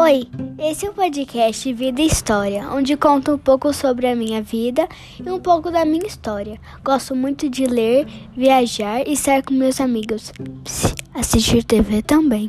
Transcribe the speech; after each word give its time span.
Oi, 0.00 0.28
esse 0.60 0.86
é 0.86 0.90
o 0.90 0.92
podcast 0.92 1.72
Vida 1.72 2.00
e 2.00 2.06
História, 2.06 2.68
onde 2.70 2.96
conto 2.96 3.32
um 3.32 3.38
pouco 3.38 3.72
sobre 3.72 4.06
a 4.06 4.14
minha 4.14 4.40
vida 4.40 4.88
e 5.18 5.28
um 5.28 5.40
pouco 5.40 5.72
da 5.72 5.84
minha 5.84 6.06
história. 6.06 6.60
Gosto 6.84 7.16
muito 7.16 7.50
de 7.50 7.66
ler, 7.66 8.06
viajar 8.36 9.00
e 9.08 9.14
estar 9.14 9.42
com 9.42 9.52
meus 9.52 9.80
amigos. 9.80 10.32
Assistir 11.12 11.64
TV 11.64 12.00
também. 12.00 12.46